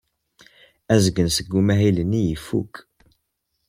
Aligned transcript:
Azgen 0.93 1.29
seg 1.35 1.49
umahil-nni 1.59 2.21
ifuk. 2.35 2.73